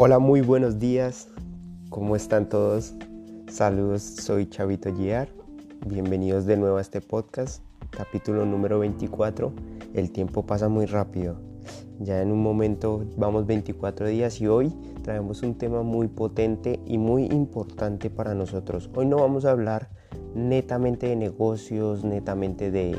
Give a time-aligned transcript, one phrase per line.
[0.00, 1.26] Hola, muy buenos días.
[1.90, 2.94] ¿Cómo están todos?
[3.48, 5.28] Saludos, soy Chavito Giar.
[5.84, 9.52] Bienvenidos de nuevo a este podcast, capítulo número 24.
[9.94, 11.40] El tiempo pasa muy rápido.
[11.98, 16.96] Ya en un momento vamos 24 días y hoy traemos un tema muy potente y
[16.96, 18.88] muy importante para nosotros.
[18.94, 19.88] Hoy no vamos a hablar
[20.32, 22.94] netamente de negocios, netamente de,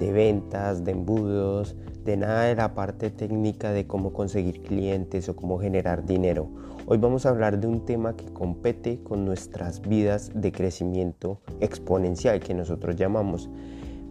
[0.00, 5.36] de ventas, de embudos, de nada de la parte técnica de cómo conseguir clientes o
[5.36, 6.48] cómo generar dinero.
[6.86, 12.40] Hoy vamos a hablar de un tema que compete con nuestras vidas de crecimiento exponencial
[12.40, 13.48] que nosotros llamamos.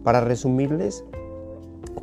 [0.02, 1.04] Para resumirles,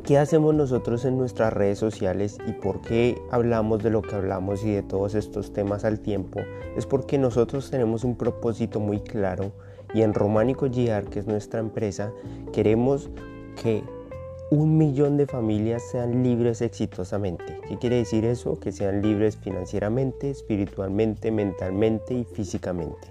[0.02, 4.64] ¿qué hacemos nosotros en nuestras redes sociales y por qué hablamos de lo que hablamos
[4.64, 6.40] y de todos estos temas al tiempo?
[6.74, 9.52] Es porque nosotros tenemos un propósito muy claro
[9.92, 12.12] y en Románico GR, que es nuestra empresa,
[12.50, 13.10] queremos
[13.62, 13.84] que
[14.52, 17.58] un millón de familias sean libres exitosamente.
[17.66, 18.60] ¿Qué quiere decir eso?
[18.60, 23.08] Que sean libres financieramente, espiritualmente, mentalmente y físicamente.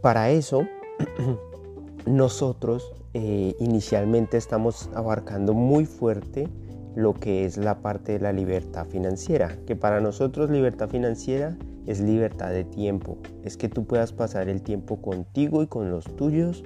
[0.00, 0.62] Para eso,
[2.06, 6.48] nosotros eh, inicialmente estamos abarcando muy fuerte
[6.94, 11.98] lo que es la parte de la libertad financiera, que para nosotros libertad financiera es
[11.98, 16.62] libertad de tiempo, es que tú puedas pasar el tiempo contigo y con los tuyos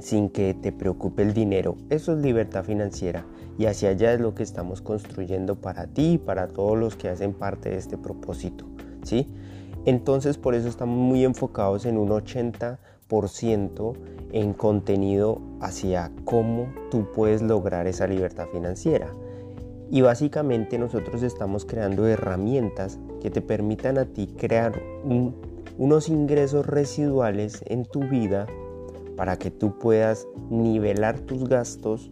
[0.00, 1.76] sin que te preocupe el dinero.
[1.90, 3.24] Eso es libertad financiera
[3.58, 7.08] y hacia allá es lo que estamos construyendo para ti y para todos los que
[7.08, 8.66] hacen parte de este propósito.
[9.02, 9.28] ¿sí?
[9.84, 13.96] Entonces por eso estamos muy enfocados en un 80%
[14.32, 19.12] en contenido hacia cómo tú puedes lograr esa libertad financiera.
[19.90, 24.82] Y básicamente nosotros estamos creando herramientas que te permitan a ti crear
[25.78, 28.46] unos ingresos residuales en tu vida
[29.16, 32.10] para que tú puedas nivelar tus gastos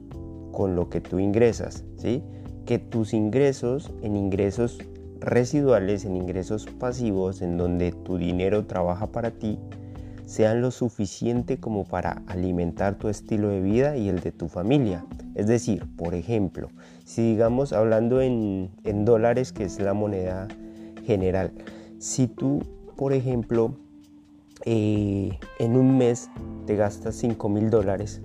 [0.53, 2.23] con lo que tú ingresas, ¿sí?
[2.67, 4.79] Que tus ingresos en ingresos
[5.21, 9.59] residuales, en ingresos pasivos, en donde tu dinero trabaja para ti,
[10.27, 15.05] sean lo suficiente como para alimentar tu estilo de vida y el de tu familia.
[15.35, 16.69] Es decir, por ejemplo,
[17.05, 20.49] si digamos hablando en, en dólares, que es la moneda
[21.05, 21.53] general,
[21.99, 22.61] si tú,
[22.97, 23.77] por ejemplo,
[24.65, 26.31] eh, en un mes
[26.67, 28.21] te gastas 5 mil dólares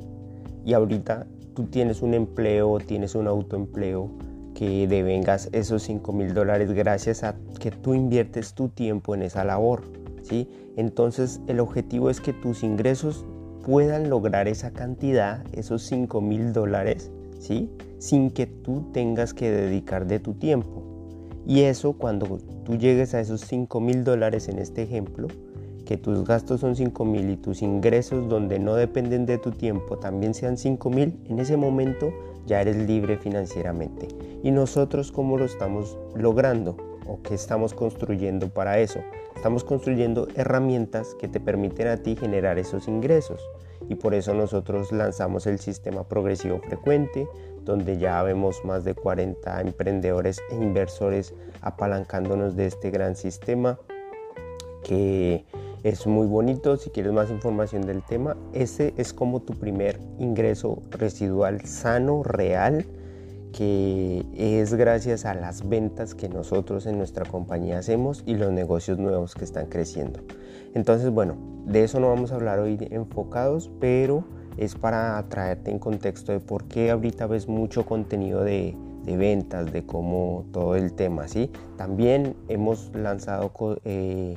[0.65, 4.11] y ahorita tú tienes un empleo, tienes un autoempleo
[4.53, 9.43] que devengas esos 5 mil dólares gracias a que tú inviertes tu tiempo en esa
[9.43, 9.83] labor.
[10.23, 10.49] ¿sí?
[10.75, 13.25] Entonces el objetivo es que tus ingresos
[13.65, 17.69] puedan lograr esa cantidad, esos 5 mil dólares, ¿sí?
[17.99, 20.83] sin que tú tengas que dedicar de tu tiempo.
[21.45, 25.27] Y eso cuando tú llegues a esos 5 mil dólares en este ejemplo,
[25.87, 29.97] que tus gastos son 5 mil y tus ingresos donde no dependen de tu tiempo
[29.97, 32.11] también sean 5 mil, en ese momento
[32.45, 34.09] ya eres libre financieramente.
[34.43, 36.75] ¿Y nosotros cómo lo estamos logrando?
[37.07, 38.99] ¿O qué estamos construyendo para eso?
[39.33, 43.41] Estamos construyendo herramientas que te permiten a ti generar esos ingresos.
[43.87, 47.29] Y por eso nosotros lanzamos el sistema progresivo frecuente,
[47.63, 53.79] donde ya vemos más de 40 emprendedores e inversores apalancándonos de este gran sistema
[54.83, 55.45] que
[55.83, 56.77] es muy bonito.
[56.77, 62.85] Si quieres más información del tema, ese es como tu primer ingreso residual sano, real,
[63.53, 68.99] que es gracias a las ventas que nosotros en nuestra compañía hacemos y los negocios
[68.99, 70.19] nuevos que están creciendo.
[70.73, 74.23] Entonces, bueno, de eso no vamos a hablar hoy enfocados, pero
[74.57, 79.71] es para traerte en contexto de por qué ahorita ves mucho contenido de, de ventas,
[79.71, 81.49] de cómo todo el tema, ¿sí?
[81.77, 83.51] También hemos lanzado
[83.85, 84.35] eh,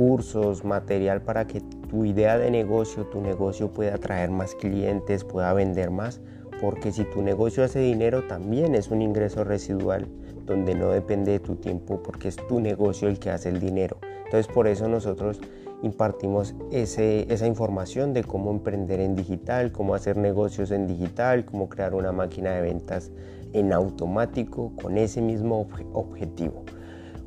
[0.00, 5.52] cursos, material para que tu idea de negocio, tu negocio pueda atraer más clientes, pueda
[5.52, 6.22] vender más,
[6.58, 10.08] porque si tu negocio hace dinero también es un ingreso residual
[10.46, 13.98] donde no depende de tu tiempo porque es tu negocio el que hace el dinero.
[14.24, 15.38] Entonces por eso nosotros
[15.82, 21.68] impartimos ese, esa información de cómo emprender en digital, cómo hacer negocios en digital, cómo
[21.68, 23.10] crear una máquina de ventas
[23.52, 26.64] en automático con ese mismo objetivo.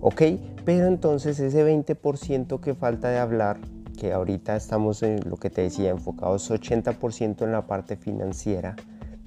[0.06, 0.22] ¿Ok?
[0.66, 3.58] Pero entonces ese 20% que falta de hablar,
[3.98, 8.76] que ahorita estamos en lo que te decía, enfocados 80% en la parte financiera,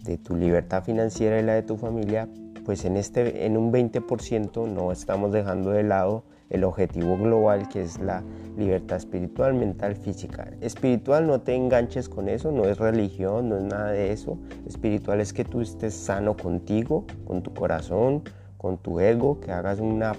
[0.04, 2.28] de tu libertad financiera y la de tu familia,
[2.66, 7.80] pues en, este, en un 20% no estamos dejando de lado el objetivo global que
[7.80, 8.22] es la
[8.58, 10.50] libertad espiritual, mental, física.
[10.60, 14.36] Espiritual no te enganches con eso, no es religión, no es nada de eso.
[14.66, 18.24] Espiritual es que tú estés sano contigo, con tu corazón,
[18.66, 20.12] con tu ego, que hagas una,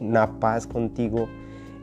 [0.00, 1.28] una paz contigo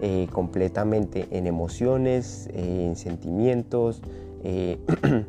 [0.01, 4.01] eh, completamente en emociones, eh, en sentimientos,
[4.45, 4.77] eh,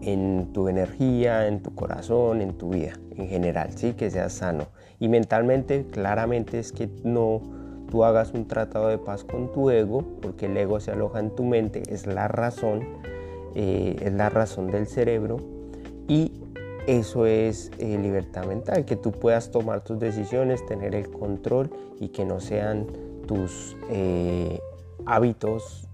[0.00, 3.92] en tu energía, en tu corazón, en tu vida en general, ¿sí?
[3.92, 4.68] que seas sano.
[5.00, 7.42] Y mentalmente, claramente es que no,
[7.90, 11.34] tú hagas un tratado de paz con tu ego, porque el ego se aloja en
[11.34, 12.80] tu mente, es la razón,
[13.54, 15.36] es la razón del cerebro,
[16.08, 16.32] y
[16.86, 22.08] eso es eh, libertad mental, que tú puedas tomar tus decisiones, tener el control y
[22.08, 22.86] que no sean
[23.26, 24.60] tus eh,
[25.06, 25.88] hábitos,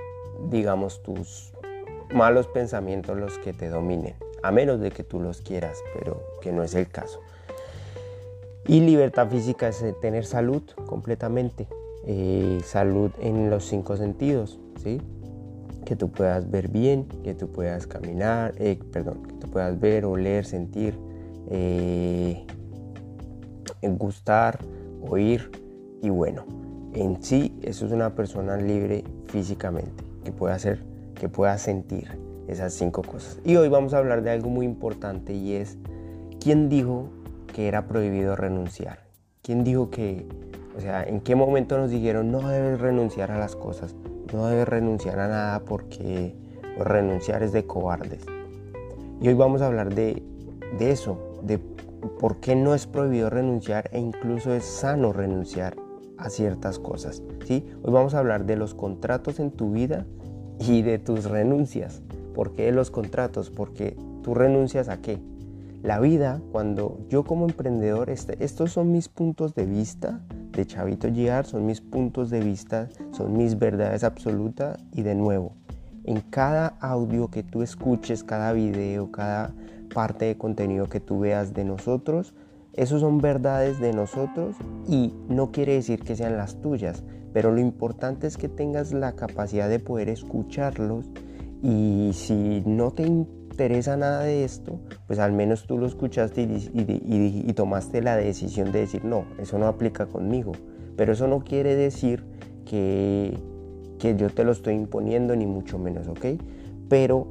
[0.51, 1.53] digamos, tus
[2.13, 6.53] malos pensamientos los que te dominen, a menos de que tú los quieras, pero que
[6.53, 7.21] no es el caso.
[8.69, 11.69] Y libertad física es tener salud completamente,
[12.05, 15.01] eh, salud en los cinco sentidos, ¿sí?
[15.87, 20.05] Que tú puedas ver bien, que tú puedas caminar, eh, perdón, que tú puedas ver,
[20.05, 20.99] oler, sentir,
[21.49, 22.45] eh,
[23.83, 24.59] gustar,
[25.09, 25.51] oír
[26.03, 26.45] y bueno,
[26.93, 30.83] en sí eso es una persona libre físicamente, que pueda hacer,
[31.15, 32.09] que pueda sentir
[32.49, 33.39] esas cinco cosas.
[33.45, 35.79] Y hoy vamos a hablar de algo muy importante y es
[36.41, 37.09] quién dijo
[37.55, 38.99] que era prohibido renunciar.
[39.43, 40.27] ¿Quién dijo que,
[40.77, 43.95] o sea, en qué momento nos dijeron no debes renunciar a las cosas?
[44.33, 46.35] No debes renunciar a nada porque
[46.79, 48.25] renunciar es de cobardes.
[49.21, 50.23] Y hoy vamos a hablar de,
[50.79, 51.59] de eso, de
[52.19, 55.77] por qué no es prohibido renunciar e incluso es sano renunciar
[56.19, 57.23] a ciertas cosas.
[57.47, 57.65] ¿sí?
[57.83, 60.07] Hoy vamos a hablar de los contratos en tu vida
[60.59, 62.03] y de tus renuncias.
[62.35, 63.51] ¿Por qué de los contratos?
[63.51, 65.19] Porque tú renuncias a qué?
[65.83, 70.21] La vida, cuando yo como emprendedor, este, estos son mis puntos de vista
[70.57, 75.53] de Chavito Giar, son mis puntos de vista, son mis verdades absolutas y de nuevo,
[76.05, 79.53] en cada audio que tú escuches, cada video, cada
[79.95, 82.35] parte de contenido que tú veas de nosotros,
[82.73, 84.57] esos son verdades de nosotros
[84.89, 89.13] y no quiere decir que sean las tuyas, pero lo importante es que tengas la
[89.13, 91.07] capacidad de poder escucharlos
[91.63, 93.07] y si no te
[93.57, 98.81] interesa nada de esto, pues al menos tú lo escuchaste y, tomaste la decisión de
[98.81, 100.53] decir, no, eso no aplica conmigo.
[100.95, 102.23] Pero eso no quiere decir
[102.67, 103.39] que,
[103.99, 106.39] que yo te lo estoy imponiendo, ni mucho menos, ¿ok?
[106.91, 107.27] Pero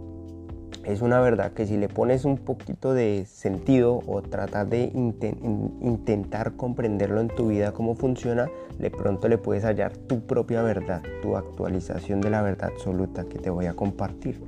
[0.84, 6.54] es una verdad que si le pones un poquito de sentido o tratas de intentar
[6.54, 8.50] comprenderlo en tu vida cómo funciona,
[8.80, 13.38] de pronto le puedes hallar tu propia verdad, tu actualización de la verdad absoluta que
[13.38, 14.42] te voy a compartir.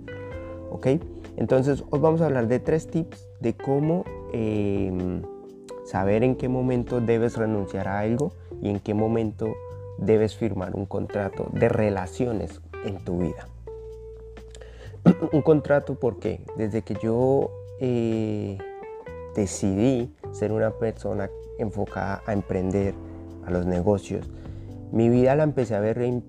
[0.71, 0.87] ¿Ok?
[1.37, 4.03] Entonces, hoy vamos a hablar de tres tips de cómo
[4.33, 5.21] em,
[5.85, 9.53] saber en qué momento debes renunciar a algo y en qué momento
[9.99, 13.47] debes firmar un contrato de relaciones en tu vida.
[15.31, 18.57] un contrato porque desde que yo eh,
[19.35, 21.29] decidí ser una persona
[21.59, 22.95] enfocada a emprender,
[23.45, 24.29] a los negocios,
[24.91, 26.23] mi vida la empecé a ver en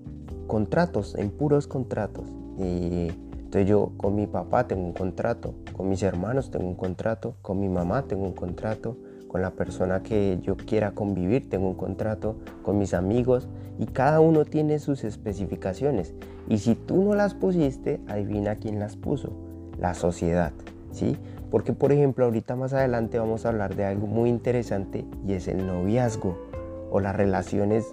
[0.47, 2.25] contratos, en puros contratos.
[2.57, 3.11] Y
[3.49, 7.59] entonces yo con mi papá tengo un contrato, con mis hermanos tengo un contrato, con
[7.59, 8.95] mi mamá tengo un contrato,
[9.27, 13.47] con la persona que yo quiera convivir tengo un contrato, con mis amigos
[13.79, 16.13] y cada uno tiene sus especificaciones.
[16.47, 19.31] Y si tú no las pusiste, adivina quién las puso,
[19.79, 20.51] la sociedad,
[20.91, 21.17] ¿sí?
[21.49, 25.47] Porque por ejemplo ahorita más adelante vamos a hablar de algo muy interesante y es
[25.47, 26.37] el noviazgo
[26.91, 27.87] o las relaciones,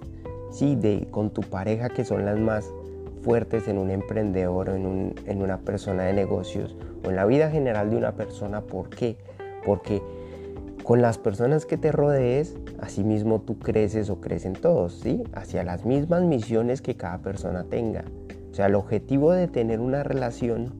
[0.51, 2.69] sí, de con tu pareja que son las más
[3.27, 7.89] fuertes en un emprendedor en, en una persona de negocios o en la vida general
[7.89, 8.61] de una persona.
[8.61, 9.17] ¿Por qué?
[9.65, 10.01] Porque
[10.81, 15.25] con las personas que te rodees, asimismo tú creces o crecen todos, ¿sí?
[15.33, 18.05] Hacia las mismas misiones que cada persona tenga.
[18.49, 20.73] O sea, el objetivo de tener una relación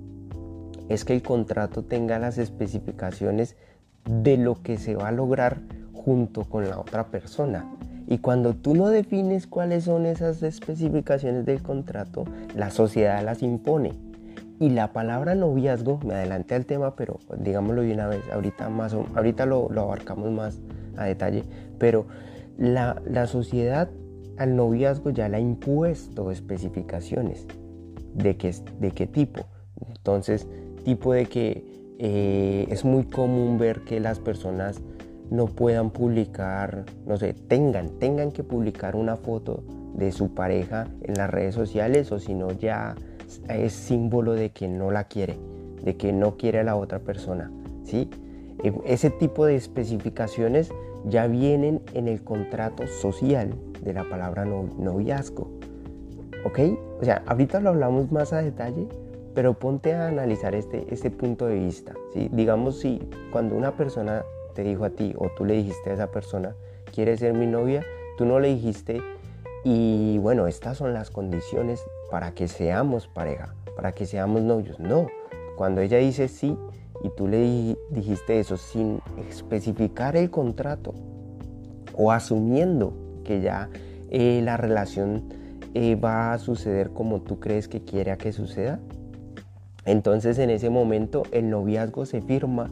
[0.87, 3.57] es que el contrato tenga las especificaciones
[4.05, 5.59] de lo que se va a lograr
[5.91, 7.69] junto con la otra persona.
[8.07, 12.23] Y cuando tú no defines cuáles son esas especificaciones del contrato,
[12.55, 13.91] la sociedad las impone.
[14.59, 18.93] Y la palabra noviazgo, me adelanté al tema, pero digámoslo de una vez, ahorita, más
[18.93, 20.57] ahorita lo, abarcamos más
[20.95, 21.43] a detalle,
[21.77, 22.05] pero
[22.57, 23.89] la, sociedad
[24.37, 27.45] al noviazgo ya le ha impuesto especificaciones.
[28.15, 29.45] ¿De qué, de qué tipo?
[29.85, 30.47] Entonces,
[30.85, 31.65] tipo de que
[31.99, 34.81] eh, es muy común ver que las personas
[35.29, 41.15] no puedan publicar, no sé, tengan, tengan que publicar una foto de su pareja en
[41.15, 42.95] las redes sociales o si no ya
[43.49, 45.37] es símbolo de que no la quiere,
[45.83, 47.51] de que no quiere a la otra persona,
[47.83, 48.09] ¿sí?
[48.63, 50.69] E, ese tipo de especificaciones
[51.05, 53.53] ya vienen en el contrato social
[53.83, 55.49] de la palabra noviazgo,
[56.45, 56.59] ¿ok?
[57.01, 58.87] O sea, ahorita lo hablamos más a detalle,
[59.33, 62.29] pero ponte a analizar este, este punto de vista, ¿sí?
[62.31, 64.23] Digamos si cuando una persona
[64.57, 66.55] te dijo a ti o tú le dijiste a esa persona,
[66.91, 67.85] ¿quieres ser mi novia?
[68.17, 69.03] Tú no le dijiste
[69.63, 74.79] y bueno, estas son las condiciones para que seamos pareja, para que seamos novios.
[74.79, 75.05] No,
[75.57, 76.57] cuando ella dice sí
[77.03, 78.99] y tú le dijiste eso sin
[79.29, 80.95] especificar el contrato
[81.93, 83.69] o asumiendo que ya
[84.09, 85.25] eh, la relación
[85.75, 88.79] eh, va a suceder como tú crees que quiere que suceda.
[89.85, 92.71] Entonces en ese momento el noviazgo se firma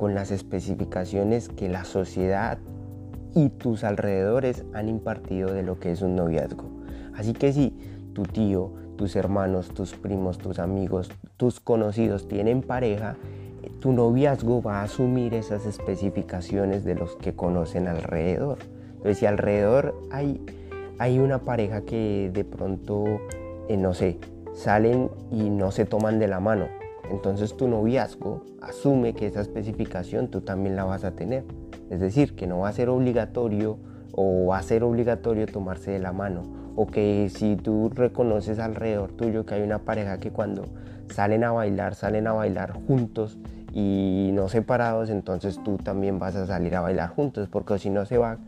[0.00, 2.56] con las especificaciones que la sociedad
[3.34, 6.64] y tus alrededores han impartido de lo que es un noviazgo.
[7.14, 7.76] Así que si
[8.14, 13.16] tu tío, tus hermanos, tus primos, tus amigos, tus conocidos tienen pareja,
[13.80, 18.56] tu noviazgo va a asumir esas especificaciones de los que conocen alrededor.
[18.92, 20.42] Entonces si alrededor hay,
[20.98, 23.04] hay una pareja que de pronto,
[23.68, 24.18] eh, no sé,
[24.54, 26.79] salen y no se toman de la mano,
[27.10, 31.44] entonces tu noviazgo asume que esa especificación tú también la vas a tener.
[31.90, 33.78] Es decir, que no va a ser obligatorio
[34.12, 36.42] o va a ser obligatorio tomarse de la mano.
[36.76, 40.66] O que si tú reconoces alrededor tuyo que hay una pareja que cuando
[41.08, 43.38] salen a bailar, salen a bailar juntos
[43.72, 48.06] y no separados, entonces tú también vas a salir a bailar juntos, porque si no
[48.06, 48.38] se va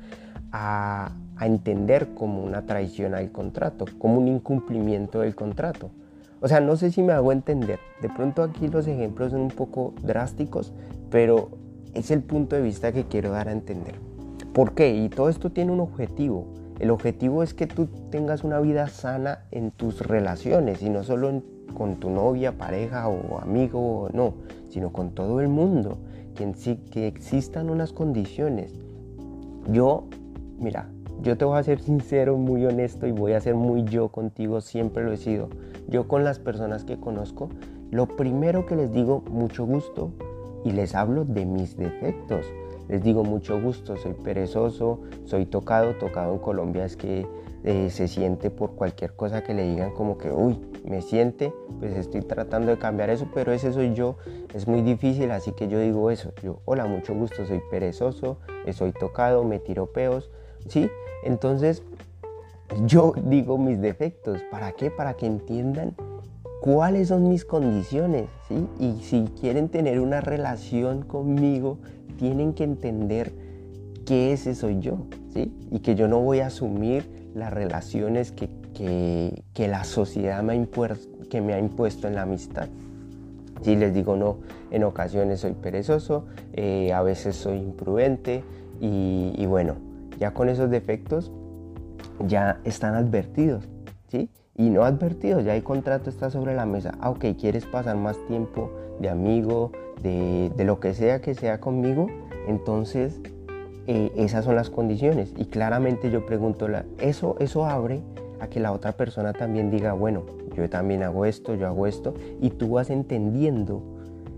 [0.53, 5.91] a, a entender como una traición al contrato, como un incumplimiento del contrato.
[6.43, 7.79] O sea, no sé si me hago entender.
[8.01, 10.73] De pronto aquí los ejemplos son un poco drásticos,
[11.09, 11.51] pero
[11.95, 13.95] es el punto de vista que quiero dar a entender.
[14.53, 14.93] ¿Por qué?
[14.93, 16.47] Y todo esto tiene un objetivo.
[16.81, 21.43] El objetivo es que tú tengas una vida sana en tus relaciones y no solo
[21.75, 24.35] con tu novia, pareja o amigo, no,
[24.69, 25.99] sino con todo el mundo.
[26.35, 28.73] Que, que existan unas condiciones.
[29.71, 30.09] Yo,
[30.59, 30.89] mira,
[31.23, 34.61] yo te voy a ser sincero, muy honesto y voy a ser muy yo contigo,
[34.61, 35.49] siempre lo he sido.
[35.89, 37.49] Yo con las personas que conozco,
[37.91, 40.11] lo primero que les digo, mucho gusto,
[40.65, 42.47] y les hablo de mis defectos.
[42.89, 47.27] Les digo mucho gusto, soy perezoso, soy tocado, tocado en Colombia es que
[47.65, 51.97] eh, se siente por cualquier cosa que le digan como que, uy, me siente, pues
[51.97, 54.17] estoy tratando de cambiar eso, pero ese soy yo,
[54.53, 58.39] es muy difícil, así que yo digo eso, yo, hola, mucho gusto, soy perezoso,
[58.73, 60.29] soy tocado, me tiro peos,
[60.69, 60.91] ¿sí?
[61.25, 61.83] Entonces,
[62.87, 64.43] yo digo mis defectos.
[64.51, 64.91] ¿Para qué?
[64.91, 65.95] Para que entiendan
[66.61, 68.67] cuáles son mis condiciones, ¿sí?
[68.79, 71.79] Y si quieren tener una relación conmigo,
[72.19, 73.33] tienen que entender
[74.07, 75.53] que ese soy yo, ¿sí?
[75.71, 78.51] Y que yo no voy a asumir las relaciones que,
[79.57, 82.69] la sociedad me ha, impuesto, que me ha impuesto en la amistad.
[83.63, 84.39] Si les digo no,
[84.71, 88.43] en ocasiones soy perezoso, eh, a veces soy imprudente
[88.81, 89.77] y bueno,
[90.23, 91.33] ya con esos defectos
[92.29, 93.69] ya están advertidos,
[94.07, 94.31] ¿sí?
[94.55, 96.95] Y no advertidos, ya el contrato está sobre la mesa.
[97.01, 102.07] Ah, ok, quieres pasar más tiempo de amigo, de, lo que sea que sea conmigo,
[102.47, 103.21] entonces
[103.89, 105.35] eh, esas son las condiciones.
[105.37, 106.69] Y claramente yo pregunto,
[107.01, 108.01] eso, eso abre
[108.39, 110.23] a que la otra persona también diga, bueno,
[110.57, 113.83] yo también hago esto, yo hago esto, y tú vas entendiendo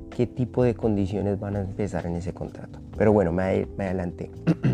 [0.09, 2.79] qué tipo de condiciones van a empezar en ese contrato.
[2.97, 4.31] Pero bueno, me, me adelanté.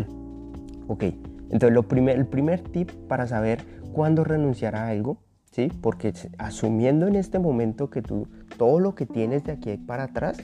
[0.91, 1.03] ok,
[1.51, 1.77] entonces,
[2.15, 5.17] el primer tip para saber cuándo renunciar a algo,
[5.51, 5.69] ¿sí?
[5.81, 10.37] Porque asumiendo en este momento que tú todo lo que tienes de aquí para atrás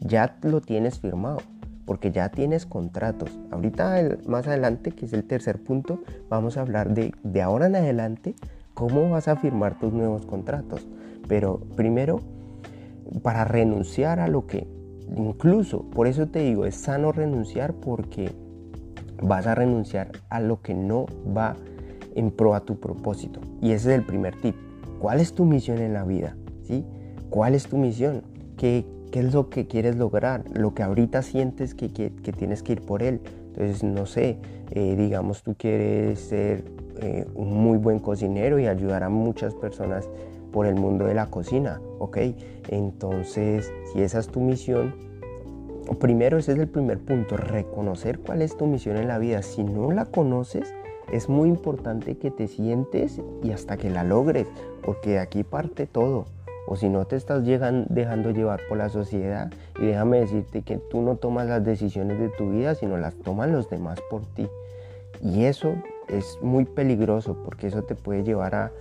[0.00, 1.38] ya lo tienes firmado,
[1.84, 3.30] porque ya tienes contratos.
[3.50, 8.34] Ahorita más adelante, que es el tercer punto, vamos a hablar de ahora en adelante
[8.72, 10.86] cómo vas a firmar tus nuevos contratos.
[11.28, 12.20] Pero primero,
[13.22, 14.66] para renunciar a lo que,
[15.14, 18.32] incluso, por eso te digo, es sano renunciar porque
[19.22, 21.06] vas a renunciar a lo que no
[21.36, 21.56] va
[22.14, 23.40] en pro a tu propósito.
[23.60, 24.54] Y ese es el primer tip.
[24.98, 26.36] ¿Cuál es tu misión en la vida?
[26.62, 26.84] ¿Sí?
[27.30, 28.22] ¿Cuál es tu misión?
[28.56, 30.44] ¿Qué, qué es lo que quieres lograr?
[30.54, 33.20] Lo que ahorita sientes que, que, tienes que ir por él.
[33.48, 34.38] Entonces, no sé,
[34.70, 36.64] eh, digamos tú quieres ser
[37.00, 40.08] eh, un muy buen cocinero y ayudar a muchas personas
[40.52, 42.18] por el mundo de la cocina, ¿ok?
[42.68, 44.94] Entonces, si esa es tu misión,
[45.98, 49.42] primero ese es el primer punto, reconocer cuál es tu misión en la vida.
[49.42, 50.74] Si no la conoces,
[51.12, 54.48] es muy importante que te sientes y hasta que la logres,
[54.82, 56.26] porque de aquí parte todo.
[56.66, 61.02] O si no te estás dejando llevar por la sociedad y déjame decirte que tú
[61.02, 64.48] no tomas las decisiones de tu vida, sino las toman los demás por ti.
[65.20, 65.74] Y eso
[66.08, 68.72] es muy peligroso porque eso te puede llevar a,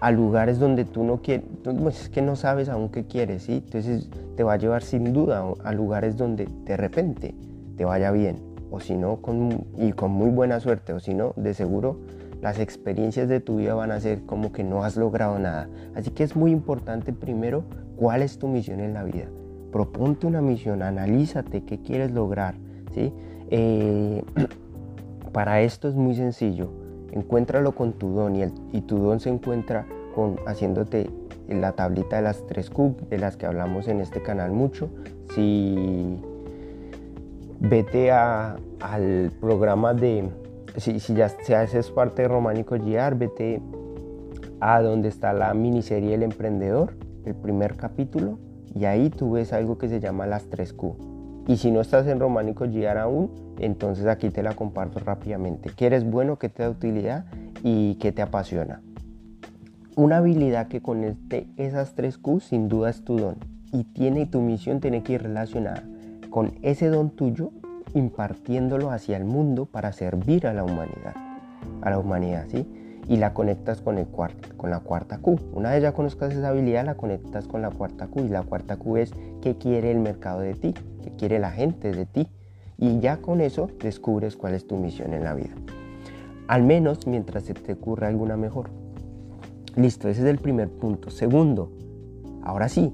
[0.00, 3.62] a lugares donde tú no quieres, pues es que no sabes aún qué quieres, ¿sí?
[3.64, 7.34] Entonces te va a llevar sin duda a lugares donde de repente
[7.76, 8.36] te vaya bien,
[8.70, 11.98] o si no, con, y con muy buena suerte, o si no, de seguro
[12.40, 15.68] las experiencias de tu vida van a ser como que no has logrado nada.
[15.96, 17.64] Así que es muy importante primero
[17.96, 19.24] cuál es tu misión en la vida.
[19.72, 22.54] Proponte una misión, analízate qué quieres lograr,
[22.94, 23.12] ¿sí?
[23.50, 24.22] Eh,
[25.32, 26.70] para esto es muy sencillo
[27.12, 28.52] encuéntralo con tu don y, el,
[28.86, 31.10] tu don se encuentra con haciéndote
[31.48, 34.90] la tablita de las tres Q de las que hablamos en este canal mucho.
[35.34, 36.16] Si
[37.60, 40.28] vete a, al programa de
[40.76, 43.60] si, si ya si haces parte de Románico GR, vete
[44.60, 48.38] a donde está la miniserie El Emprendedor, el primer capítulo,
[48.74, 51.07] y ahí tú ves algo que se llama las 3Q.
[51.48, 55.70] Y si no estás en Románico GR aún, entonces aquí te la comparto rápidamente.
[55.74, 57.24] ¿Qué eres bueno, qué te da utilidad
[57.64, 58.82] y qué te apasiona?
[59.96, 63.36] Una habilidad que conecte esas 3Q sin duda es tu don.
[63.72, 65.82] Y tiene tu misión tiene que ir relacionada
[66.28, 67.50] con ese don tuyo
[67.94, 71.14] impartiéndolo hacia el mundo para servir a la humanidad.
[71.80, 72.66] A la humanidad, ¿sí?
[73.08, 75.40] Y la conectas con, con la cuarta Q.
[75.54, 78.26] Una vez ya conozcas esa habilidad, la conectas con la cuarta Q.
[78.26, 80.74] Y la cuarta Q es qué quiere el mercado de ti,
[81.10, 82.28] qué quiere la gente de ti.
[82.78, 85.54] Y ya con eso descubres cuál es tu misión en la vida.
[86.46, 88.70] Al menos mientras se te ocurra alguna mejor.
[89.76, 91.10] Listo, ese es el primer punto.
[91.10, 91.72] Segundo,
[92.42, 92.92] ahora sí,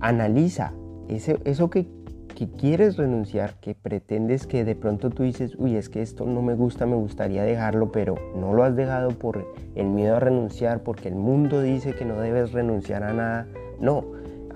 [0.00, 0.72] analiza
[1.08, 1.88] ese, eso que
[2.32, 6.42] que quieres renunciar, que pretendes que de pronto tú dices, uy, es que esto no
[6.42, 10.82] me gusta, me gustaría dejarlo, pero no lo has dejado por el miedo a renunciar,
[10.82, 13.46] porque el mundo dice que no debes renunciar a nada.
[13.80, 14.04] No,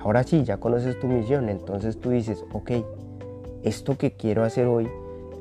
[0.00, 2.72] ahora sí, ya conoces tu misión, entonces tú dices, ok,
[3.66, 4.88] esto que quiero hacer hoy,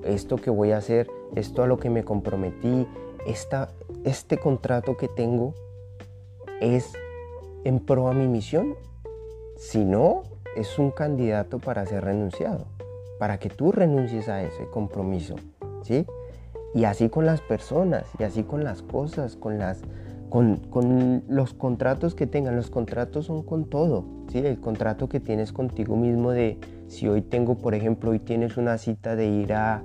[0.03, 2.88] esto que voy a hacer, esto a lo que me comprometí,
[3.27, 3.70] esta,
[4.03, 5.53] este contrato que tengo,
[6.60, 6.91] es
[7.63, 8.75] en pro a mi misión.
[9.58, 10.24] Si no,
[10.55, 12.65] es un candidato para ser renunciado,
[13.20, 15.36] para que tú renuncies a ese compromiso,
[15.84, 16.08] ¿sí?
[16.74, 19.82] Y así con las personas, y así con las cosas, con las
[20.29, 22.55] con, con, los contratos que tengan.
[22.55, 24.39] Los contratos son con todo, ¿sí?
[24.39, 28.77] El contrato que tienes contigo mismo de si hoy tengo, por ejemplo, hoy tienes una
[28.77, 29.84] cita de ir a,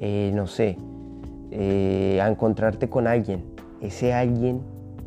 [0.00, 0.76] eh, no sé,
[1.50, 3.44] eh, a encontrarte con alguien.
[3.80, 4.60] Ese alguien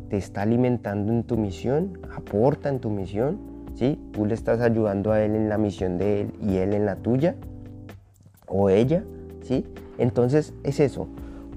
[0.08, 3.98] te está alimentando en tu misión, aporta en tu misión ¿sí?
[4.12, 6.96] Tú le estás ayudando a él en la misión de él y él en la
[6.96, 7.36] tuya
[8.46, 9.04] o ella,
[9.42, 9.66] ¿sí?
[9.98, 11.08] Entonces es eso.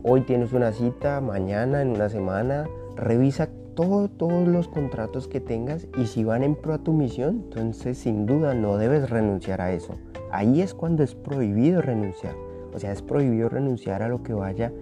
[0.04, 2.66] Hoy tienes una cita, mañana, en una semana,
[2.98, 7.44] revisa todo, todos los contratos que tengas y si van en pro a tu misión,
[7.46, 9.94] entonces sin duda no debes renunciar a eso.
[10.32, 12.36] Ahí es cuando es prohibido renunciar.
[12.74, 14.74] O sea, es prohibido renunciar a lo que vaya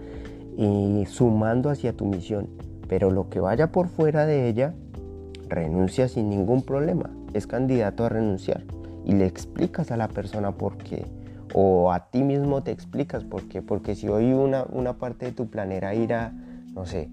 [0.57, 2.47] eh, sumando hacia tu misión.
[2.87, 4.73] Pero lo que vaya por fuera de ella,
[5.49, 8.63] renuncia sin ningún problema es candidato a renunciar
[9.03, 11.05] y le explicas a la persona por qué
[11.53, 15.31] o a ti mismo te explicas por qué porque si hoy una, una parte de
[15.31, 16.33] tu plan era ir a
[16.73, 17.09] no sé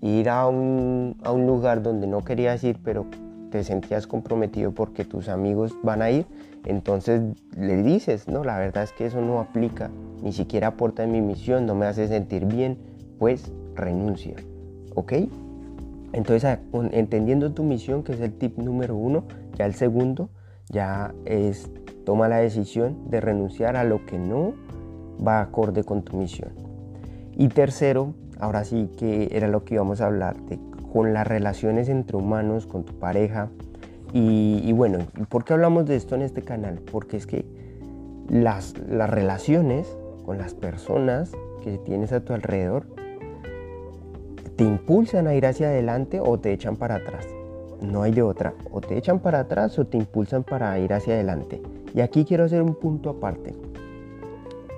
[0.00, 3.06] ir a un, a un lugar donde no querías ir pero
[3.50, 6.26] te sentías comprometido porque tus amigos van a ir
[6.64, 7.22] entonces
[7.56, 9.90] le dices no la verdad es que eso no aplica
[10.22, 12.78] ni siquiera aporta en mi misión no me hace sentir bien
[13.18, 14.36] pues renuncia
[14.94, 15.12] ok
[16.12, 16.58] entonces,
[16.92, 19.24] entendiendo tu misión, que es el tip número uno,
[19.56, 20.30] ya el segundo,
[20.68, 21.70] ya es
[22.04, 24.54] toma la decisión de renunciar a lo que no
[25.24, 26.50] va acorde con tu misión.
[27.36, 30.58] Y tercero, ahora sí que era lo que íbamos a hablar, de,
[30.92, 33.48] con las relaciones entre humanos, con tu pareja.
[34.12, 34.98] Y, y, bueno,
[35.28, 36.80] ¿por qué hablamos de esto en este canal?
[36.90, 37.44] Porque es que
[38.28, 42.86] las, las relaciones con las personas que tienes a tu alrededor
[44.56, 47.26] te impulsan a ir hacia adelante o te echan para atrás.
[47.80, 48.52] No hay de otra.
[48.70, 51.62] O te echan para atrás o te impulsan para ir hacia adelante.
[51.94, 53.54] Y aquí quiero hacer un punto aparte.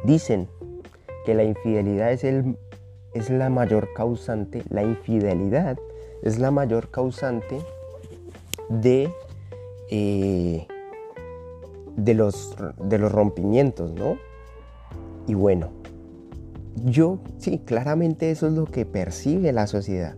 [0.05, 0.49] Dicen
[1.25, 2.57] que la infidelidad es, el,
[3.15, 5.79] es la mayor causante, la infidelidad
[6.23, 7.59] es la mayor causante
[8.69, 9.13] de,
[9.91, 10.67] eh,
[11.97, 14.17] de, los, de los rompimientos, ¿no?
[15.27, 15.71] Y bueno,
[16.85, 20.17] yo, sí, claramente eso es lo que percibe la sociedad.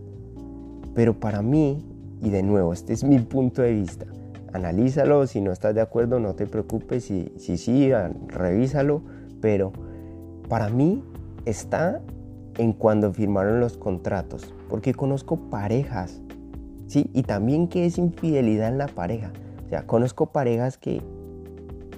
[0.93, 1.85] Pero para mí,
[2.21, 4.05] y de nuevo, este es mi punto de vista,
[4.53, 7.91] analízalo, si no estás de acuerdo no te preocupes, si sí, si,
[8.27, 9.01] revísalo,
[9.41, 9.73] pero
[10.47, 11.03] para mí
[11.45, 12.01] está
[12.57, 16.21] en cuando firmaron los contratos, porque conozco parejas,
[16.87, 17.09] ¿sí?
[17.13, 19.31] Y también que es infidelidad en la pareja.
[19.65, 21.01] O sea, conozco parejas que,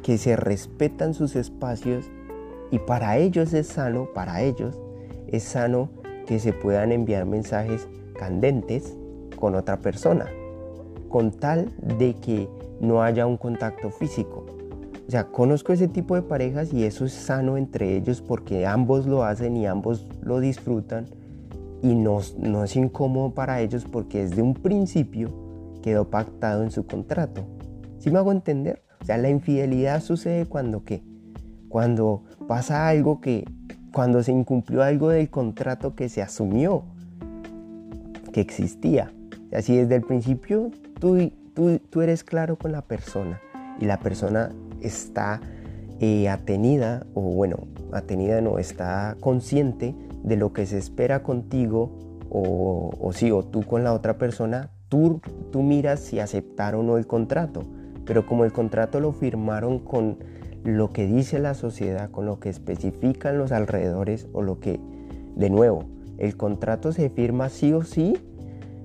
[0.04, 2.10] que se respetan sus espacios
[2.72, 4.80] y para ellos es sano, para ellos
[5.28, 5.90] es sano
[6.26, 8.96] que se puedan enviar mensajes candentes
[9.38, 10.28] con otra persona,
[11.10, 12.50] con tal de que
[12.82, 14.46] no haya un contacto físico.
[15.08, 19.06] O sea, conozco ese tipo de parejas y eso es sano entre ellos porque ambos
[19.06, 21.06] lo hacen y ambos lo disfrutan
[21.82, 25.30] y no, no es incómodo para ellos porque desde un principio
[25.82, 27.46] quedó pactado en su contrato.
[28.00, 28.84] ¿Sí me hago entender?
[29.02, 31.02] O sea, la infidelidad sucede cuando qué?
[31.70, 33.46] Cuando pasa algo que,
[33.94, 36.84] cuando se incumplió algo del contrato que se asumió,
[38.34, 39.14] que existía.
[39.54, 43.40] Así desde el principio tú, tú, tú eres claro con la persona
[43.80, 45.42] y la persona está
[46.00, 51.92] eh, atenida, o bueno, atenida no, está consciente de lo que se espera contigo
[52.30, 56.98] o, sí, o tú con la otra persona, tú, tú miras si aceptaron o no
[56.98, 57.64] el contrato.
[58.06, 60.18] Pero como el contrato lo firmaron con
[60.64, 64.80] lo que dice la sociedad, con lo que especifican los alrededores o lo que,
[65.36, 65.86] de nuevo,
[66.18, 68.18] el contrato se firma sí o sí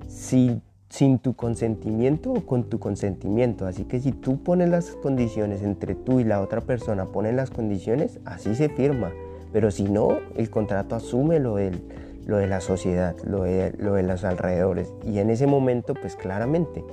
[0.07, 0.61] sin,
[0.93, 3.65] sin tu consentimiento o con tu consentimiento.
[3.65, 7.49] Así que si tú pones las condiciones entre tú y la otra persona, ponen las
[7.49, 9.11] condiciones, así se firma.
[9.51, 11.57] Pero si no, el contrato asume lo,
[12.27, 14.93] lo de la sociedad, lo de, lo de los alrededores.
[15.03, 16.83] Y en ese momento, pues claramente,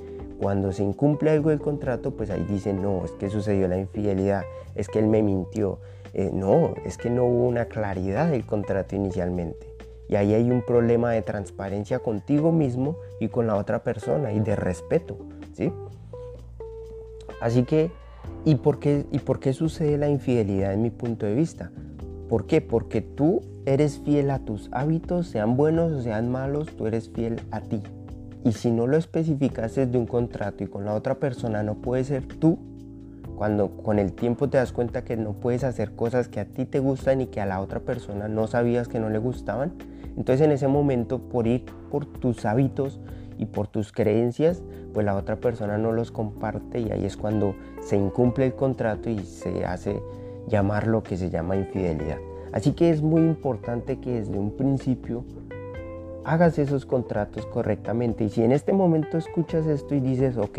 [0.40, 4.44] cuando se incumple algo del contrato, pues ahí dicen, no, es que sucedió la infidelidad,
[4.76, 5.78] es que él me mintió.
[6.14, 9.69] Eh, no, es que no hubo una claridad del contrato inicialmente.
[10.10, 14.40] Y ahí hay un problema de transparencia contigo mismo y con la otra persona y
[14.40, 15.16] de respeto,
[15.52, 15.72] ¿sí?
[17.40, 17.92] Así que,
[18.44, 21.70] ¿y por qué, y por qué sucede la infidelidad en mi punto de vista?
[22.28, 22.60] ¿Por qué?
[22.60, 27.40] Porque tú eres fiel a tus hábitos, sean buenos o sean malos, tú eres fiel
[27.52, 27.80] a ti.
[28.44, 32.02] Y si no lo especificas desde un contrato y con la otra persona no puede
[32.02, 32.58] ser tú,
[33.36, 36.64] cuando con el tiempo te das cuenta que no puedes hacer cosas que a ti
[36.64, 39.72] te gustan y que a la otra persona no sabías que no le gustaban,
[40.16, 43.00] entonces en ese momento por ir por tus hábitos
[43.38, 47.54] y por tus creencias, pues la otra persona no los comparte y ahí es cuando
[47.80, 50.02] se incumple el contrato y se hace
[50.48, 52.18] llamar lo que se llama infidelidad.
[52.52, 55.24] Así que es muy importante que desde un principio
[56.24, 58.24] hagas esos contratos correctamente.
[58.24, 60.58] Y si en este momento escuchas esto y dices, ok,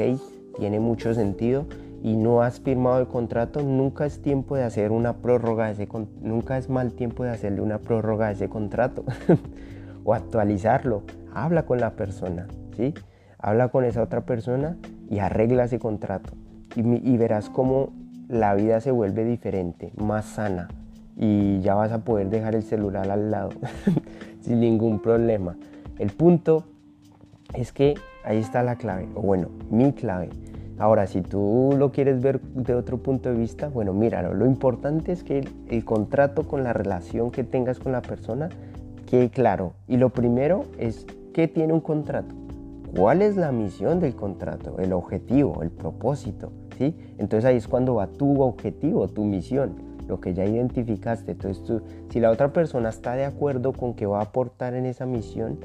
[0.58, 1.66] tiene mucho sentido,
[2.04, 5.88] y no has firmado el contrato, nunca es tiempo de hacer una prórroga ese
[6.22, 9.06] nunca es mal tiempo de hacerle una prórroga a ese contrato
[10.04, 11.04] o actualizarlo.
[11.34, 12.94] Habla con la persona, ¿sí?
[13.38, 14.78] Habla con esa otra persona
[15.10, 16.34] y arregla ese contrato.
[16.76, 17.92] Y verás cómo
[18.30, 20.70] la vida se vuelve diferente, más sana.
[21.18, 23.50] Y ya vas a poder dejar el celular al lado
[24.42, 25.58] sin ningún problema.
[26.00, 26.64] El punto
[27.54, 30.30] es que ahí está la clave, o bueno, mi clave
[30.78, 34.34] Ahora, si tú lo quieres ver de otro punto de vista, bueno, míralo.
[34.34, 38.50] Lo importante es que el, contrato con la relación que tengas con la persona
[39.10, 39.74] quede claro.
[39.88, 42.34] Y lo primero es, ¿qué tiene un contrato?
[42.96, 44.80] ¿Cuál es la misión del contrato?
[44.80, 46.52] El objetivo, el propósito.
[46.78, 46.96] ¿sí?
[47.18, 49.76] Entonces ahí es cuando va tu objetivo, tu misión,
[50.08, 51.34] lo que ya identificaste.
[51.34, 55.06] Entonces si la otra persona está de acuerdo con que va a aportar en esa
[55.06, 55.60] misión,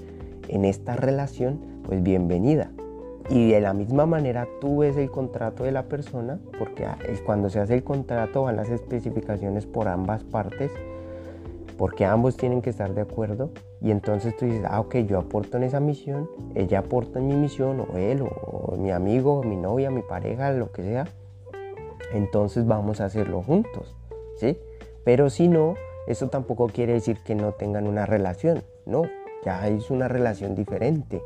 [0.49, 2.71] en esta relación, pues bienvenida.
[3.29, 6.87] Y de la misma manera tú ves el contrato de la persona, porque
[7.25, 10.71] cuando se hace el contrato van las especificaciones por ambas partes,
[11.77, 13.51] porque ambos tienen que estar de acuerdo.
[13.81, 17.35] Y entonces tú dices, ah, ok, yo aporto en esa misión, ella aporta en mi
[17.35, 21.07] misión, o él, o, mi amigo, o mi novia, mi pareja, lo que sea.
[22.13, 23.95] Entonces vamos a hacerlo juntos,
[24.37, 24.57] ¿sí?
[25.05, 25.75] Pero si no,
[26.07, 29.03] eso tampoco quiere decir que no tengan una relación, no,
[29.45, 31.21] ya es una relación diferente.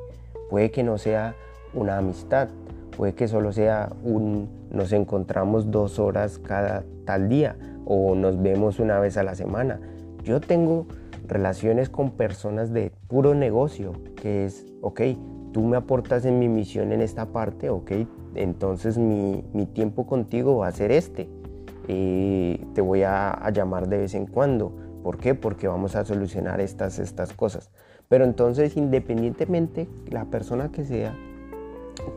[0.49, 1.37] Puede que no sea
[1.75, 2.49] una amistad.
[2.97, 8.79] Puede que solo sea un nos encontramos dos horas cada tal día o nos vemos
[8.79, 9.81] una vez a la semana.
[10.23, 10.87] Yo tengo
[11.27, 15.01] relaciones con personas de puro negocio, que es, ok,
[15.53, 17.93] tú me aportas en mi misión en esta parte, ok,
[18.35, 19.43] entonces mi,
[19.75, 21.29] tiempo contigo va a ser este.
[21.89, 24.73] y te voy a, a, llamar de vez en cuando.
[25.03, 25.35] ¿Por qué?
[25.35, 27.71] Porque vamos a solucionar estas, estas cosas.
[28.09, 31.17] Pero entonces, independientemente, la persona que sea,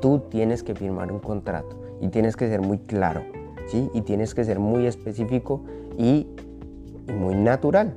[0.01, 3.23] tú tienes que firmar un contrato y tienes que ser muy claro,
[3.67, 3.89] ¿sí?
[3.93, 5.63] Y tienes que ser muy específico
[5.97, 6.27] y,
[7.07, 7.93] muy natural.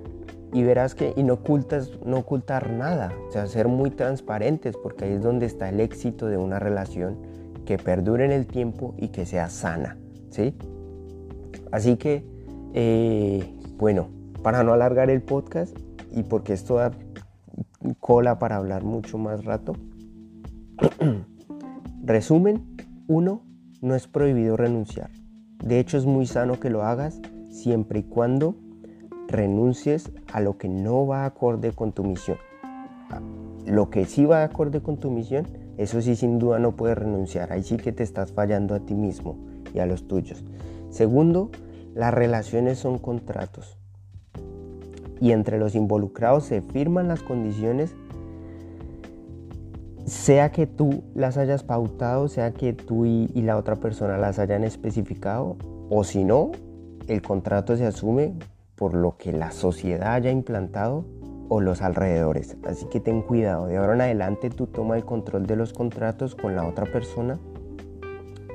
[0.52, 5.04] Y verás que, y no, ocultas, no ocultar nada, o sea, ser muy transparentes, porque
[5.04, 7.18] ahí es donde está el éxito de una relación
[7.64, 9.98] que perdure en el tiempo y que sea sana,
[10.30, 10.54] ¿sí?
[11.72, 12.24] Así que,
[12.74, 13.44] eh,
[13.76, 14.08] bueno,
[14.42, 15.76] para no alargar el podcast
[16.12, 16.92] y porque esto da
[18.00, 19.74] cola para hablar mucho más rato,
[22.06, 22.62] Resumen,
[23.08, 23.42] 1.
[23.82, 25.10] No es prohibido renunciar.
[25.58, 28.54] De hecho es muy sano que lo hagas siempre y cuando
[29.26, 32.36] renuncies a lo que no va acorde con tu misión.
[33.66, 37.52] Lo que sí va acorde con tu misión, eso sí sin duda no puedes renunciar.
[37.52, 39.36] Ahí sí que te estás fallando a ti mismo
[39.74, 40.44] y a los tuyos.
[40.90, 41.50] Segundo,
[41.92, 43.78] las relaciones son contratos.
[45.20, 47.96] Y entre los involucrados se firman las condiciones
[50.06, 54.64] sea que tú las hayas pautado, sea que tú y, la otra persona las hayan
[54.64, 55.56] especificado,
[55.90, 56.52] o si no,
[57.08, 58.34] el contrato se asume
[58.76, 61.04] por lo que la sociedad haya implantado
[61.48, 62.56] o los alrededores.
[62.64, 66.34] Así que ten cuidado, de ahora en adelante tú toma el control de los contratos
[66.34, 67.38] con la otra persona.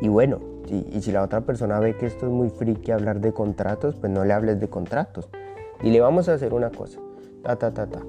[0.02, 3.34] Y bueno, y, si la otra persona ve que esto es muy friki hablar de
[3.34, 5.30] contratos, pues no le hables de contratos.
[5.84, 7.00] Y le vamos a hacer una cosa.
[7.44, 8.00] ta, ta, ta, ta.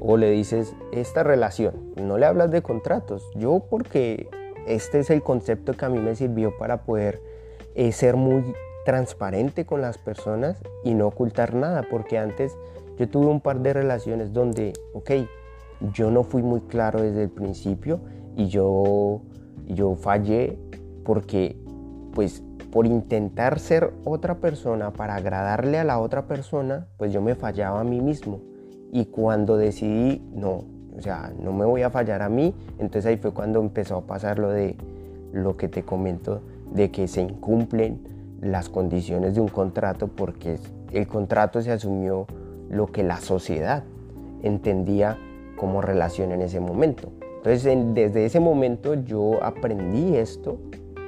[0.00, 3.22] O le dices, esta relación, no le hablas de contratos.
[3.34, 4.28] Yo porque
[4.66, 7.20] este es el concepto que a mí me sirvió para poder
[7.74, 12.56] eh, ser muy transparente con las personas y no ocultar nada, porque antes
[12.98, 15.10] yo tuve un par de relaciones donde, ok,
[15.92, 18.00] yo no fui muy claro desde el principio
[18.36, 19.22] y yo,
[19.66, 20.58] yo fallé
[21.04, 21.56] porque
[22.14, 27.34] pues por intentar ser otra persona, para agradarle a la otra persona, pues yo me
[27.34, 28.40] fallaba a mí mismo.
[28.92, 30.64] Y cuando decidí, no,
[30.96, 34.06] o sea, no me voy a fallar a mí, entonces ahí fue cuando empezó a
[34.06, 34.76] pasar lo de
[35.32, 36.40] lo que te comento,
[36.72, 38.00] de que se incumplen
[38.40, 40.58] las condiciones de un contrato porque
[40.92, 42.26] el contrato se asumió
[42.68, 43.84] lo que la sociedad
[44.42, 45.18] entendía
[45.56, 47.10] como relación en ese momento.
[47.36, 50.58] Entonces, desde ese momento yo aprendí esto.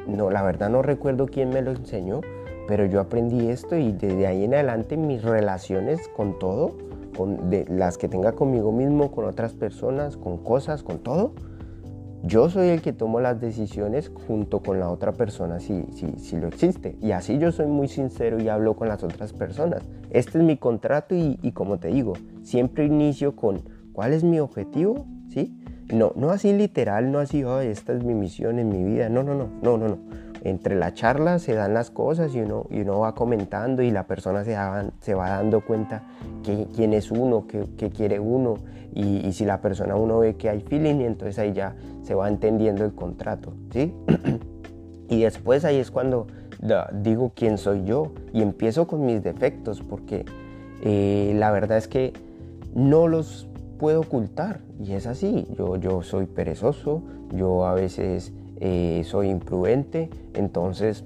[0.06, 2.20] No, la verdad no recuerdo quién me lo enseñó,
[2.66, 6.72] pero yo aprendí esto y desde ahí en adelante mis relaciones con todo,
[7.16, 11.35] con de, las que tenga conmigo mismo, con otras personas, con cosas, con todo,
[12.25, 16.37] yo soy el que tomo las decisiones junto con la otra persona si, si, si,
[16.37, 16.96] lo existe.
[17.01, 19.83] Y así yo soy muy sincero y hablo con las otras personas.
[20.11, 24.38] Este es mi contrato y, y como te digo, siempre inicio con cuál es mi
[24.38, 25.59] objetivo, ¿sí?
[25.92, 29.09] No, no así literal, no así, oh, esta es mi misión en mi vida.
[29.09, 29.98] No, no, no, no, no, no.
[30.44, 34.07] Entre la charla se dan las cosas y uno, y uno va comentando y la
[34.07, 34.57] persona se,
[35.00, 36.02] se va dando cuenta
[36.44, 38.57] quién es uno, qué, quiere uno.
[38.94, 42.28] Y, y, si la persona uno ve que hay feeling, entonces ahí ya se va
[42.28, 43.94] entendiendo el contrato, ¿sí?
[45.09, 46.26] y después ahí es cuando
[46.92, 50.24] digo quién soy yo y empiezo con mis defectos porque
[50.83, 52.12] eh, la verdad es que
[52.74, 53.48] no los
[53.82, 55.44] puedo ocultar y es así.
[55.58, 57.02] Yo, yo soy perezoso,
[57.34, 61.02] yo a veces eh, soy imprudente, entonces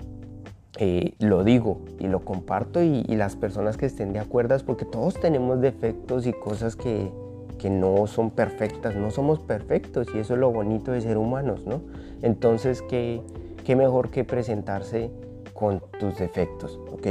[0.78, 5.14] eh, lo digo y lo comparto y, las personas que estén de acuerdo, porque todos
[5.14, 7.10] tenemos defectos y cosas que,
[7.58, 11.64] que no son perfectas, no somos perfectos y eso es lo bonito de ser humanos,
[11.64, 11.80] ¿no?
[12.20, 13.22] Entonces, ¿qué,
[13.64, 15.10] qué mejor que presentarse
[15.54, 17.06] con tus defectos, ¿ok?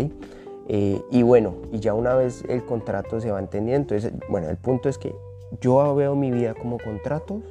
[0.67, 4.58] Eh, y bueno, y ya una vez el contrato se va entendiendo, entonces, bueno, el
[4.58, 5.15] punto es que
[5.62, 7.42] yo veo mi vida como contratos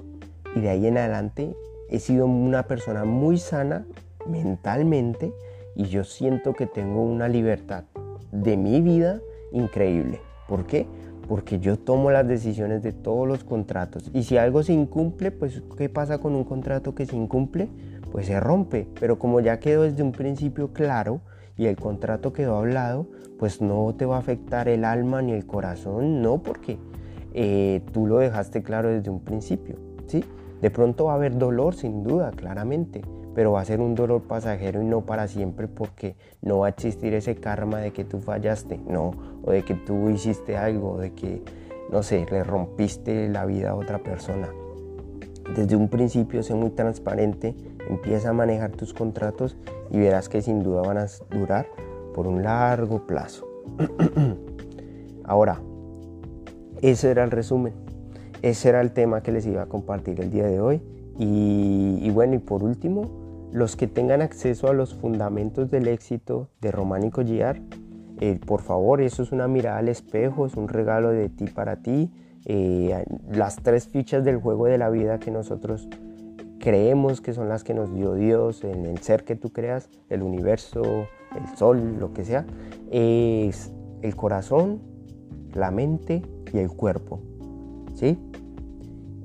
[0.55, 1.55] y de ahí en adelante
[1.89, 3.87] he sido una persona muy sana
[4.27, 5.33] mentalmente
[5.75, 7.85] y yo siento que tengo una libertad
[8.33, 9.21] de mi vida
[9.53, 10.21] increíble.
[10.49, 10.87] ¿Por qué?
[11.29, 14.11] Porque yo tomo las decisiones de todos los contratos.
[14.13, 17.69] Y si algo se incumple, pues ¿qué pasa con un contrato que se incumple?
[18.13, 18.87] Pues se rompe.
[19.01, 21.21] Pero como ya quedó desde un principio claro
[21.57, 23.07] y el contrato quedó hablado,
[23.39, 26.79] pues no te va a afectar el alma ni el corazón, no porque
[27.35, 30.25] eh, tú lo dejaste claro desde un principio, ¿sí?
[30.61, 33.03] De pronto va a haber dolor, sin duda, claramente,
[33.35, 36.71] pero va a ser un dolor pasajero y no para siempre porque no va a
[36.71, 39.11] existir ese karma de que tú fallaste, no,
[39.43, 41.43] o de que tú hiciste algo, de que,
[41.91, 44.49] no sé, le rompiste la vida a otra persona.
[45.57, 47.55] Desde un principio sé muy transparente,
[47.91, 49.57] empieza a manejar tus contratos
[49.91, 51.67] y verás que sin duda van a durar
[52.15, 53.47] por un largo plazo.
[55.25, 55.61] Ahora,
[56.91, 57.73] ese era el resumen.
[58.43, 60.83] Ese era el tema que les iba a compartir el día de hoy.
[61.19, 66.73] Y, bueno, y por último, los que tengan acceso a los fundamentos del éxito de
[66.73, 67.59] Románico Giar,
[68.21, 71.77] eh, por favor, eso es una mirada al espejo, es un regalo de ti para
[71.77, 72.11] ti.
[72.45, 75.89] Eh, las tres fichas del juego de la vida que nosotros
[76.59, 80.23] creemos que son las que nos dio Dios en el ser que tú creas, el
[80.23, 80.83] universo,
[81.35, 82.45] el sol, lo que sea,
[82.91, 84.81] es el corazón,
[85.55, 86.23] la mente
[86.55, 87.21] y el cuerpo.
[87.95, 88.19] ¿Sí?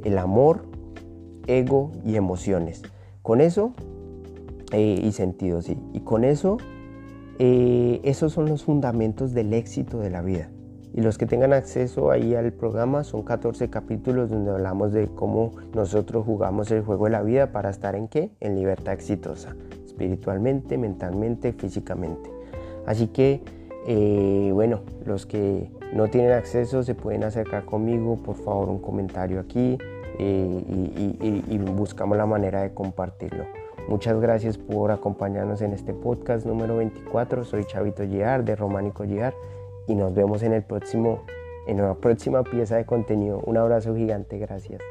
[0.04, 0.66] El amor,
[1.48, 2.82] ego y emociones.
[3.22, 3.74] Con eso,
[4.72, 5.78] eh, y sentido, sí.
[5.94, 6.58] Y con eso,
[7.38, 10.50] eh, esos son los fundamentos del éxito de la vida.
[10.94, 15.52] Y los que tengan acceso ahí al programa son 14 capítulos donde hablamos de cómo
[15.74, 18.32] nosotros jugamos el juego de la vida para estar en qué?
[18.40, 22.32] En libertad exitosa, espiritualmente, mentalmente, físicamente.
[22.88, 23.44] Así que,
[23.86, 29.40] eh, bueno, los que no tienen acceso se pueden acercar conmigo, por favor un comentario
[29.40, 29.78] aquí
[30.20, 33.46] eh, y, buscamos la manera de compartirlo.
[33.88, 37.44] Muchas gracias por acompañarnos en este podcast número 24.
[37.44, 39.34] Soy Chavito Giar de Románico Giar
[39.88, 41.24] y nos vemos en el próximo
[41.68, 43.42] en la próxima pieza de contenido.
[43.46, 44.82] Un abrazo gigante, gracias.